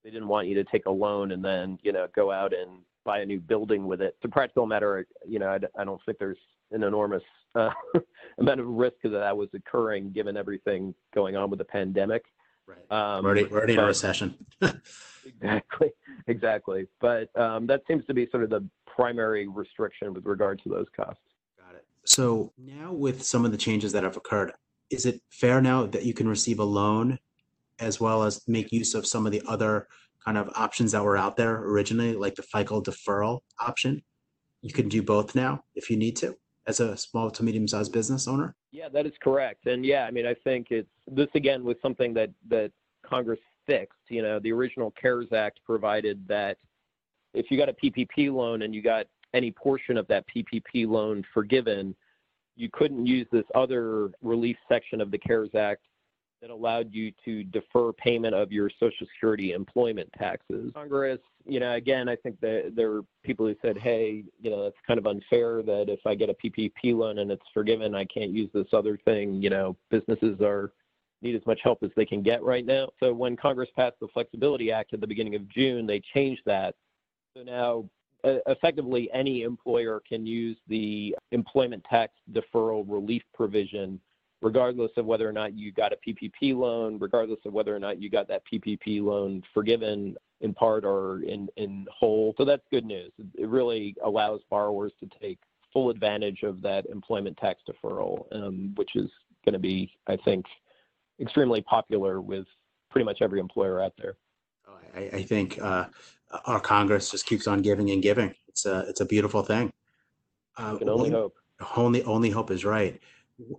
they 0.04 0.10
didn't 0.10 0.28
want 0.28 0.48
you 0.48 0.56
to 0.56 0.64
take 0.66 0.86
a 0.86 0.92
loan 0.92 1.32
and 1.32 1.44
then 1.44 1.80
you 1.84 1.94
know 1.94 2.08
go 2.16 2.32
out 2.32 2.54
and 2.54 2.80
buy 3.08 3.20
a 3.22 3.26
new 3.26 3.40
building 3.40 3.88
with 3.88 4.02
it. 4.02 4.16
It's 4.18 4.26
a 4.26 4.28
practical 4.28 4.68
matter, 4.68 5.08
you 5.26 5.40
know, 5.40 5.48
I, 5.48 5.82
I 5.82 5.86
don't 5.86 6.02
think 6.06 6.20
there's 6.20 6.38
an 6.72 6.84
enormous 6.84 7.24
uh, 7.56 7.70
amount 8.40 8.60
of 8.60 8.68
risk 8.68 8.96
that 9.04 9.10
that 9.10 9.36
was 9.36 9.50
occurring 9.54 10.12
given 10.12 10.38
everything 10.38 10.94
going 11.14 11.36
on 11.36 11.50
with 11.50 11.60
the 11.60 11.66
pandemic. 11.66 12.24
Right. 12.68 12.92
Um, 12.92 13.24
We're 13.24 13.30
already, 13.30 13.44
we're 13.46 13.58
already 13.58 13.74
in 13.74 13.80
a 13.80 13.86
recession. 13.86 14.36
Exactly, 15.28 15.90
exactly. 16.28 16.88
But 17.02 17.38
um, 17.40 17.68
that 17.68 17.82
seems 17.88 18.06
to 18.06 18.14
be 18.14 18.28
sort 18.32 18.44
of 18.44 18.50
the 18.50 18.68
primary 18.86 19.48
restriction 19.48 20.14
with 20.14 20.26
regard 20.26 20.62
to 20.64 20.70
those 20.70 20.86
costs. 20.96 21.22
Got 21.60 21.76
it. 21.76 21.86
So 22.06 22.54
now 22.58 22.94
with 22.94 23.24
some 23.24 23.46
of 23.46 23.52
the 23.52 23.58
changes 23.58 23.92
that 23.92 24.04
have 24.04 24.18
occurred, 24.18 24.54
is 24.90 25.06
it 25.06 25.22
fair 25.30 25.62
now 25.62 25.86
that 25.88 26.06
you 26.06 26.14
can 26.14 26.28
receive 26.28 26.60
a 26.60 26.64
loan 26.64 27.20
as 27.80 28.00
well 28.00 28.24
as 28.24 28.42
make 28.48 28.72
use 28.72 28.94
of 28.94 29.06
some 29.06 29.26
of 29.26 29.32
the 29.32 29.42
other 29.48 29.88
kind 30.26 30.38
of 30.38 30.50
options 30.56 30.94
that 30.94 31.04
were 31.04 31.18
out 31.18 31.36
there 31.36 31.58
originally, 31.58 32.14
like 32.14 32.36
the 32.36 32.44
FICA 32.44 32.84
deferral 32.84 33.42
option? 33.60 34.02
You 34.62 34.74
can 34.74 34.90
do 34.90 35.04
both 35.04 35.36
now 35.36 35.64
if 35.76 35.90
you 35.90 35.98
need 35.98 36.16
to 36.18 36.36
as 36.68 36.80
a 36.80 36.96
small 36.98 37.32
to 37.32 37.44
medium 37.44 37.68
sized 37.68 37.92
business 37.92 38.28
owner? 38.28 38.56
Yeah, 38.72 38.90
that 38.90 39.06
is 39.06 39.14
correct. 39.22 39.66
And 39.66 39.86
yeah, 39.86 40.06
I 40.06 40.12
mean, 40.12 40.28
I 40.28 40.34
think 40.34 40.68
it's 40.70 40.90
this 41.08 41.30
again 41.34 41.64
was 41.64 41.78
something 41.82 42.14
that 42.14 42.30
that 42.50 42.72
Congress 43.06 43.40
fixed. 43.66 44.00
You 44.10 44.22
know, 44.22 44.40
the 44.40 44.52
original 44.52 44.94
CARES 45.00 45.32
Act 45.34 45.60
provided 45.66 46.28
that 46.28 46.58
if 47.34 47.50
you 47.50 47.58
got 47.58 47.70
a 47.70 47.74
PPP 47.74 48.34
loan 48.34 48.62
and 48.62 48.76
you 48.76 48.82
got 48.82 49.08
any 49.34 49.52
portion 49.52 49.98
of 49.98 50.08
that 50.08 50.26
PPP 50.34 50.88
loan 50.88 51.24
forgiven, 51.34 51.96
you 52.56 52.70
couldn't 52.72 53.06
use 53.06 53.28
this 53.32 53.46
other 53.56 54.12
relief 54.22 54.58
section 54.68 55.02
of 55.02 55.12
the 55.12 55.18
CARES 55.18 55.54
Act 55.56 55.84
that 56.42 56.50
allowed 56.50 56.94
you 56.94 57.12
to 57.26 57.44
defer 57.46 57.92
payment 57.94 58.36
of 58.36 58.52
your 58.52 58.70
Social 58.80 59.08
Security 59.14 59.54
employment 59.54 60.10
taxes. 60.18 60.72
Congress, 60.74 61.20
you 61.46 61.60
know, 61.60 61.74
again, 61.74 62.08
I 62.08 62.16
think 62.16 62.40
that 62.42 62.74
there 62.76 62.92
are 62.92 63.02
people 63.24 63.48
who 63.48 63.56
said, 63.62 63.78
hey, 63.78 64.24
you 64.40 64.50
know, 64.50 64.66
it's 64.66 64.78
kind 64.86 65.00
of 65.00 65.08
unfair 65.08 65.64
that 65.64 65.90
if 65.90 66.00
I 66.06 66.16
get 66.16 66.30
a 66.30 66.36
PPP 66.36 66.96
loan 66.96 67.20
and 67.20 67.32
it's 67.32 67.46
forgiven, 67.54 67.96
I 67.96 68.06
can't 68.06 68.32
use 68.32 68.50
this 68.54 68.68
other 68.74 69.00
thing. 69.06 69.42
You 69.42 69.50
know, 69.50 69.76
businesses 69.90 70.40
are 70.42 70.72
need 71.22 71.36
as 71.36 71.46
much 71.48 71.60
help 71.64 71.82
as 71.82 71.90
they 71.96 72.06
can 72.06 72.22
get 72.22 72.44
right 72.44 72.66
now. 72.66 72.90
So 73.00 73.12
when 73.14 73.36
Congress 73.36 73.70
passed 73.76 73.96
the 74.00 74.08
Flexibility 74.14 74.72
Act 74.72 74.94
at 74.94 75.02
the 75.02 75.08
beginning 75.08 75.36
of 75.36 75.48
June, 75.50 75.88
they 75.88 76.02
changed 76.14 76.42
that. 76.46 76.76
So 77.36 77.44
now 77.44 77.90
effectively 78.24 79.10
any 79.14 79.44
employer 79.44 80.02
can 80.08 80.26
use 80.26 80.58
the 80.68 81.16
employment 81.32 81.84
tax 81.90 82.14
deferral 82.32 82.84
relief 82.88 83.24
provision 83.34 84.00
regardless 84.42 84.92
of 84.98 85.06
whether 85.06 85.28
or 85.28 85.32
not 85.32 85.54
you 85.54 85.72
got 85.72 85.94
a 85.94 85.98
PPP 86.08 86.56
loan, 86.56 86.98
regardless 87.00 87.40
of 87.46 87.54
whether 87.54 87.76
or 87.76 87.80
not 87.80 88.02
you 88.02 88.10
got 88.10 88.28
that 88.28 88.44
PPP 88.52 89.02
loan 89.02 89.42
forgiven 89.54 90.16
in 90.42 90.54
part 90.54 90.86
or 90.86 91.22
in, 91.24 91.48
in 91.58 91.88
whole. 91.92 92.36
So 92.38 92.46
that's 92.46 92.64
good 92.70 92.86
news. 92.86 93.12
It 93.36 93.48
really 93.48 93.96
allows 94.04 94.42
borrowers 94.50 94.94
to 95.00 95.10
take 95.20 95.40
full 95.74 95.90
advantage 95.90 96.44
of 96.44 96.62
that 96.62 96.86
employment 96.86 97.38
tax 97.38 97.62
deferral, 97.68 98.26
um, 98.32 98.74
which 98.76 98.96
is 98.96 99.10
going 99.44 99.54
to 99.54 99.60
be, 99.60 99.92
I 100.08 100.18
think, 100.18 100.46
extremely 101.20 101.62
popular 101.62 102.22
with 102.22 102.46
pretty 102.92 103.06
much 103.06 103.20
every 103.22 103.40
employer 103.40 103.82
out 103.82 103.94
there. 103.98 104.16
I, 104.96 105.18
I 105.18 105.24
think 105.24 105.60
uh, 105.62 105.86
our 106.46 106.60
Congress 106.60 107.12
just 107.12 107.26
keeps 107.26 107.48
on 107.48 107.62
giving 107.62 107.90
and 107.92 108.02
giving. 108.02 108.34
It's 108.48 108.66
a 108.66 108.86
it's 108.88 109.02
a 109.02 109.06
beautiful 109.06 109.44
thing. 109.44 109.72
Uh, 110.58 110.78
only 110.88 111.10
one- 111.10 111.12
hope. 111.12 111.36
only 111.76 112.04
only 112.04 112.30
hope 112.30 112.52
is 112.52 112.66
right. 112.66 113.00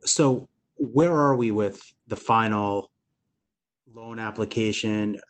So 0.04 0.48
where 0.78 1.14
are 1.14 1.36
we 1.36 1.50
with 1.50 1.82
the 2.06 2.16
final 2.16 2.90
loan 3.92 4.18
application? 4.18 5.20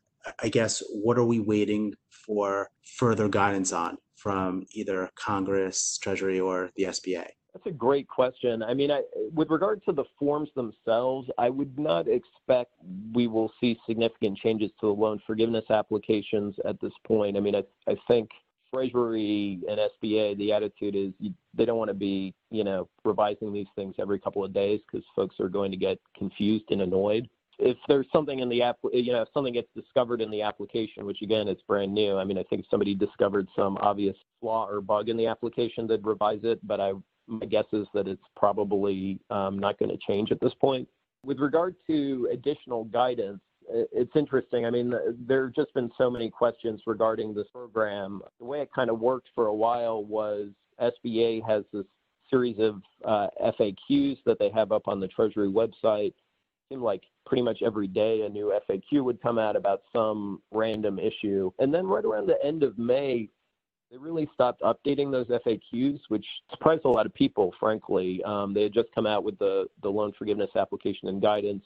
I 0.43 0.49
guess 0.49 0.83
what 0.91 1.19
are 1.19 1.25
we 1.25 1.41
waiting 1.41 1.95
for 2.11 2.69
further 2.97 3.29
guidance 3.29 3.73
on 3.73 3.97
from 4.17 4.67
either 4.73 5.11
Congress, 5.15 5.99
Treasury, 5.99 6.41
or 6.41 6.71
the 6.77 6.85
SBA? 6.85 7.27
That's 7.55 7.67
a 7.67 7.71
great 7.71 8.07
question. 8.09 8.63
I 8.63 8.75
mean, 8.75 8.91
I, 8.91 9.03
with 9.33 9.49
regard 9.51 9.83
to 9.87 9.93
the 9.93 10.05
forms 10.19 10.51
themselves, 10.55 11.29
I 11.39 11.49
would 11.49 11.79
not 11.79 12.07
expect 12.07 12.73
we 13.13 13.27
will 13.27 13.51
see 13.61 13.79
significant 13.89 14.39
changes 14.39 14.71
to 14.81 14.87
the 14.89 14.93
loan 14.93 15.21
forgiveness 15.27 15.65
applications 15.71 16.55
at 16.67 16.81
this 16.81 16.93
point. 17.07 17.37
I 17.37 17.41
mean, 17.41 17.57
I, 17.57 17.65
I 17.89 17.97
think 18.07 18.29
Treasury 18.73 19.61
and 19.69 19.79
SBA, 19.79 20.37
the 20.39 20.53
attitude 20.53 20.95
is 20.95 21.13
you, 21.19 21.33
they 21.55 21.65
don't 21.65 21.79
want 21.79 21.89
to 21.89 21.95
be, 21.95 22.35
you 22.51 22.65
know, 22.65 22.89
revising 23.05 23.53
these 23.53 23.67
things 23.75 23.95
every 23.99 24.19
couple 24.19 24.45
of 24.45 24.53
days 24.53 24.81
because 24.91 25.07
folks 25.17 25.37
are 25.41 25.49
going 25.49 25.71
to 25.71 25.77
get 25.77 25.99
confused 26.17 26.65
and 26.71 26.83
annoyed. 26.83 27.29
If 27.59 27.77
there's 27.89 28.07
something 28.13 28.39
in 28.39 28.49
the 28.49 28.63
app, 28.63 28.77
you 28.93 29.13
know, 29.13 29.23
if 29.23 29.29
something 29.35 29.53
gets 29.53 29.69
discovered 29.75 30.21
in 30.21 30.31
the 30.31 30.43
application, 30.43 31.05
which 31.07 31.23
again, 31.23 31.49
is 31.49 31.59
brand 31.67 31.93
new. 31.93 32.17
I 32.17 32.25
mean, 32.25 32.39
I 32.39 32.45
think 32.45 32.65
somebody 32.71 32.95
discovered 32.95 33.49
some 33.57 33.77
obvious 33.79 34.17
flaw 34.41 34.69
or 34.69 34.81
bug 34.81 35.09
in 35.09 35.17
the 35.17 35.27
application 35.27 35.89
that 35.89 36.05
revise 36.05 36.41
it, 36.45 36.65
but 36.67 36.81
I 36.81 36.93
my 37.29 37.47
guess 37.47 37.67
is 37.73 37.87
that 37.95 38.09
it's 38.09 38.23
probably 38.37 39.21
um, 39.31 39.59
not 39.59 39.79
going 39.79 39.91
to 39.91 39.99
change 40.07 40.33
at 40.33 40.41
this 40.41 40.55
point. 40.61 40.89
With 41.25 41.39
regard 41.41 41.75
to 41.87 42.29
additional 42.33 42.85
guidance, 42.85 43.41
it's 43.71 44.15
interesting. 44.15 44.67
I 44.67 44.71
mean, 44.71 44.93
there 45.27 45.45
have 45.45 45.55
just 45.55 45.73
been 45.75 45.91
so 45.99 46.11
many 46.11 46.31
questions 46.31 46.81
regarding 46.87 47.35
this 47.35 47.47
program. 47.53 48.23
The 48.39 48.45
way 48.45 48.61
it 48.61 48.71
kind 48.75 48.91
of 48.91 49.01
worked 49.01 49.29
for 49.35 49.47
a 49.47 49.55
while 49.55 50.05
was 50.05 50.49
SBA 50.81 51.47
has 51.47 51.65
this 51.73 51.85
series 52.31 52.59
of 52.59 52.83
uh, 53.05 53.29
FAQs 53.43 54.19
that 54.27 54.39
they 54.39 54.51
have 54.51 54.73
up 54.73 54.89
on 54.89 55.01
the 55.01 55.09
Treasury 55.09 55.49
website. 55.49 56.09
It 56.09 56.15
seemed 56.69 56.83
like 56.83 57.03
pretty 57.27 57.43
much 57.43 57.63
every 57.65 57.87
day 57.87 58.23
a 58.23 58.29
new 58.29 58.53
FAQ 58.69 59.03
would 59.05 59.21
come 59.23 59.39
out 59.39 59.57
about 59.57 59.83
some 59.93 60.43
random 60.51 60.99
issue. 60.99 61.51
And 61.59 61.73
then 61.73 61.87
right 61.87 62.05
around 62.05 62.27
the 62.27 62.43
end 62.45 62.63
of 62.63 62.79
May, 62.79 63.29
they 63.91 63.97
really 63.97 64.29
stopped 64.35 64.63
updating 64.63 65.11
those 65.11 65.27
FAQs, 65.29 66.01
which 66.09 66.27
surprised 66.51 66.85
a 66.85 66.89
lot 66.89 67.07
of 67.07 67.15
people, 67.15 67.55
frankly. 67.59 68.23
Um, 68.25 68.53
they 68.53 68.65
had 68.65 68.75
just 68.75 68.89
come 68.95 69.07
out 69.07 69.25
with 69.25 69.39
the, 69.39 69.67
the 69.83 69.89
loan 69.89 70.13
forgiveness 70.19 70.51
application 70.57 71.09
and 71.09 71.23
guidance. 71.23 71.65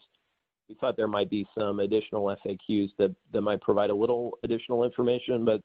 We 0.72 0.78
thought 0.80 0.96
there 0.96 1.06
might 1.06 1.28
be 1.28 1.46
some 1.56 1.80
additional 1.80 2.34
FAQs 2.46 2.92
that, 2.96 3.14
that 3.30 3.42
might 3.42 3.60
provide 3.60 3.90
a 3.90 3.94
little 3.94 4.38
additional 4.42 4.84
information, 4.84 5.44
but 5.44 5.60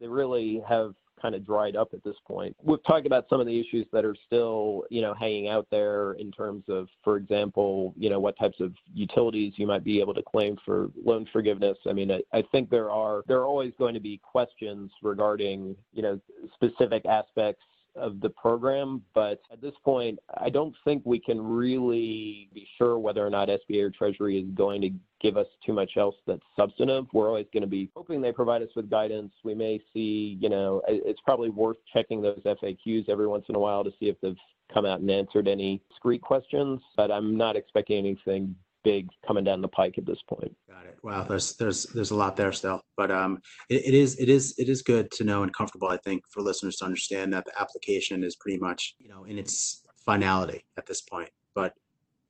they 0.00 0.06
really 0.06 0.62
have 0.68 0.94
kind 1.20 1.34
of 1.34 1.44
dried 1.44 1.74
up 1.74 1.88
at 1.92 2.04
this 2.04 2.14
point. 2.24 2.54
We've 2.62 2.82
talked 2.84 3.04
about 3.04 3.26
some 3.28 3.40
of 3.40 3.48
the 3.48 3.58
issues 3.58 3.84
that 3.92 4.04
are 4.04 4.14
still, 4.26 4.84
you 4.90 5.00
know, 5.00 5.12
hanging 5.12 5.48
out 5.48 5.66
there 5.72 6.12
in 6.12 6.30
terms 6.30 6.62
of, 6.68 6.86
for 7.02 7.16
example, 7.16 7.94
you 7.96 8.10
know, 8.10 8.20
what 8.20 8.38
types 8.38 8.60
of 8.60 8.72
utilities 8.94 9.54
you 9.56 9.66
might 9.66 9.82
be 9.82 9.98
able 9.98 10.14
to 10.14 10.22
claim 10.22 10.56
for 10.64 10.90
loan 11.04 11.26
forgiveness. 11.32 11.76
I 11.88 11.92
mean, 11.92 12.12
I, 12.12 12.20
I 12.32 12.44
think 12.52 12.70
there 12.70 12.92
are 12.92 13.24
there 13.26 13.38
are 13.38 13.46
always 13.46 13.72
going 13.76 13.94
to 13.94 14.00
be 14.00 14.20
questions 14.22 14.92
regarding, 15.02 15.74
you 15.92 16.02
know, 16.02 16.20
specific 16.54 17.04
aspects 17.06 17.64
of 17.98 18.20
the 18.20 18.30
program, 18.30 19.02
but 19.14 19.40
at 19.52 19.60
this 19.60 19.74
point, 19.84 20.18
I 20.36 20.50
don't 20.50 20.74
think 20.84 21.02
we 21.04 21.18
can 21.18 21.40
really 21.40 22.48
be 22.54 22.66
sure 22.76 22.98
whether 22.98 23.26
or 23.26 23.30
not 23.30 23.48
SBA 23.48 23.82
or 23.82 23.90
Treasury 23.90 24.38
is 24.38 24.48
going 24.54 24.80
to 24.82 24.90
give 25.20 25.36
us 25.36 25.46
too 25.64 25.72
much 25.72 25.96
else 25.96 26.14
that's 26.26 26.42
substantive. 26.56 27.06
We're 27.12 27.28
always 27.28 27.46
going 27.52 27.62
to 27.62 27.68
be 27.68 27.90
hoping 27.94 28.20
they 28.20 28.32
provide 28.32 28.62
us 28.62 28.68
with 28.76 28.88
guidance. 28.88 29.32
We 29.44 29.54
may 29.54 29.80
see, 29.92 30.38
you 30.40 30.48
know, 30.48 30.82
it's 30.86 31.20
probably 31.24 31.50
worth 31.50 31.78
checking 31.92 32.22
those 32.22 32.40
FAQs 32.44 33.08
every 33.08 33.26
once 33.26 33.44
in 33.48 33.54
a 33.54 33.58
while 33.58 33.84
to 33.84 33.90
see 33.98 34.06
if 34.06 34.20
they've 34.20 34.36
come 34.72 34.86
out 34.86 35.00
and 35.00 35.10
answered 35.10 35.48
any 35.48 35.82
discrete 35.88 36.22
questions, 36.22 36.80
but 36.96 37.10
I'm 37.10 37.36
not 37.36 37.56
expecting 37.56 37.98
anything 37.98 38.54
big 38.84 39.08
coming 39.26 39.44
down 39.44 39.60
the 39.60 39.68
pike 39.68 39.98
at 39.98 40.06
this 40.06 40.20
point. 40.28 40.54
Got 40.68 40.86
it. 40.86 40.98
Wow, 41.02 41.24
there's 41.24 41.56
there's 41.56 41.84
there's 41.84 42.10
a 42.10 42.16
lot 42.16 42.36
there 42.36 42.52
still, 42.52 42.82
but 42.96 43.10
um, 43.10 43.40
it, 43.68 43.86
it 43.86 43.94
is 43.94 44.18
it 44.18 44.28
is 44.28 44.54
it 44.58 44.68
is 44.68 44.82
good 44.82 45.10
to 45.12 45.24
know 45.24 45.42
and 45.42 45.52
comfortable. 45.52 45.88
I 45.88 45.96
think 45.98 46.22
for 46.30 46.42
listeners 46.42 46.76
to 46.76 46.84
understand 46.84 47.32
that 47.32 47.44
the 47.44 47.60
application 47.60 48.24
is 48.24 48.36
pretty 48.36 48.58
much 48.58 48.94
you 48.98 49.08
know 49.08 49.24
in 49.24 49.38
its 49.38 49.82
finality 50.04 50.64
at 50.76 50.86
this 50.86 51.02
point, 51.02 51.30
but 51.54 51.74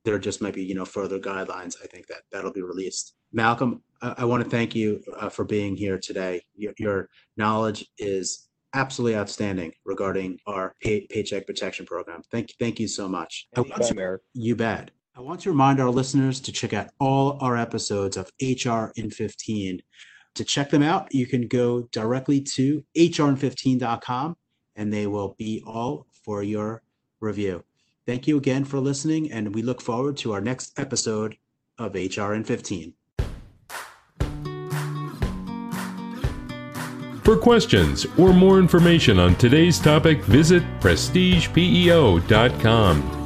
there 0.05 0.19
just 0.19 0.41
might 0.41 0.55
be 0.55 0.65
you 0.65 0.75
know 0.75 0.85
further 0.85 1.19
guidelines. 1.19 1.77
I 1.83 1.87
think 1.87 2.07
that 2.09 2.23
that'll 2.33 2.53
be 2.53 2.63
released. 2.63 3.15
Malcolm, 3.33 3.83
I, 4.03 4.15
I 4.19 4.25
want 4.25 4.43
to 4.43 4.51
thank 4.51 4.75
you 4.75 5.03
uh, 5.19 5.29
for 5.29 5.45
being 5.45 5.77
here 5.77 5.99
today. 5.99 6.43
Your, 6.55 6.73
your 6.79 7.09
knowledge 7.37 7.87
is 7.99 8.49
absolutely 8.75 9.17
outstanding 9.17 9.73
regarding 9.85 10.39
our 10.47 10.75
pay, 10.83 11.07
paycheck 11.09 11.47
protection 11.47 11.87
program. 11.87 12.23
Thank 12.31 12.55
thank 12.59 12.79
you 12.79 12.89
so 12.89 13.09
much. 13.09 13.49
Anytime. 13.57 14.19
You 14.35 14.57
bet. 14.57 14.91
I 15.19 15.21
want 15.21 15.41
to 15.41 15.51
remind 15.51 15.81
our 15.81 15.91
listeners 15.91 16.39
to 16.43 16.53
check 16.53 16.73
out 16.73 16.91
all 17.01 17.39
our 17.41 17.57
episodes 17.57 18.17
of 18.17 18.31
HR 18.41 18.93
in 18.95 19.11
15. 19.11 19.83
To 20.37 20.45
check 20.45 20.71
them 20.71 20.85
out, 20.85 21.13
you 21.13 21.27
can 21.27 21.49
go 21.49 21.89
directly 21.91 22.41
to 22.41 22.85
hrn15.com 22.97 24.37
and 24.77 24.93
they 24.93 25.09
will 25.09 25.35
be 25.37 25.61
all 25.67 26.07
for 26.25 26.45
your 26.45 26.85
review. 27.19 27.65
Thank 28.07 28.29
you 28.29 28.37
again 28.37 28.65
for 28.65 28.79
listening, 28.79 29.33
and 29.33 29.53
we 29.53 29.63
look 29.63 29.81
forward 29.81 30.17
to 30.19 30.33
our 30.33 30.41
next 30.41 30.79
episode 30.79 31.37
of 31.79 31.95
HR 31.95 32.35
in 32.35 32.45
15. 32.45 32.95
For 37.25 37.37
questions 37.37 38.07
or 38.17 38.33
more 38.33 38.61
information 38.61 39.19
on 39.19 39.35
today's 39.35 39.81
topic, 39.81 40.23
visit 40.23 40.63
prestigepeo.com. 40.81 43.18